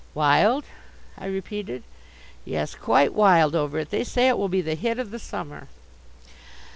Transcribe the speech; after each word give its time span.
"Wild?" 0.15 0.63
I 1.15 1.27
repeated. 1.27 1.83
"Yes, 2.43 2.73
quite 2.73 3.13
wild 3.13 3.55
over 3.55 3.77
it. 3.77 3.91
They 3.91 4.03
say 4.03 4.29
it 4.29 4.37
will 4.39 4.49
be 4.49 4.61
the 4.61 4.73
hit 4.73 4.97
of 4.97 5.11
the 5.11 5.19
summer." 5.19 5.67